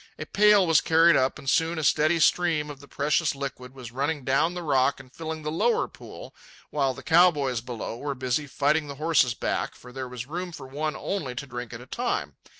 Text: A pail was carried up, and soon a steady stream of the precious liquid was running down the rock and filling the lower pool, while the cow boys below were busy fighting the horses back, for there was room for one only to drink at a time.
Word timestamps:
A 0.17 0.25
pail 0.25 0.65
was 0.65 0.81
carried 0.81 1.15
up, 1.15 1.37
and 1.37 1.47
soon 1.47 1.77
a 1.77 1.83
steady 1.83 2.17
stream 2.19 2.71
of 2.71 2.79
the 2.79 2.87
precious 2.87 3.35
liquid 3.35 3.75
was 3.75 3.91
running 3.91 4.23
down 4.23 4.55
the 4.55 4.63
rock 4.63 4.99
and 4.99 5.13
filling 5.13 5.43
the 5.43 5.51
lower 5.51 5.87
pool, 5.87 6.33
while 6.71 6.95
the 6.95 7.03
cow 7.03 7.29
boys 7.29 7.61
below 7.61 7.95
were 7.97 8.15
busy 8.15 8.47
fighting 8.47 8.87
the 8.87 8.95
horses 8.95 9.35
back, 9.35 9.75
for 9.75 9.91
there 9.91 10.09
was 10.09 10.25
room 10.25 10.51
for 10.53 10.65
one 10.65 10.95
only 10.95 11.35
to 11.35 11.45
drink 11.45 11.71
at 11.71 11.81
a 11.81 11.85
time. 11.85 12.33